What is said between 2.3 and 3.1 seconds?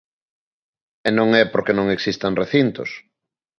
recintos.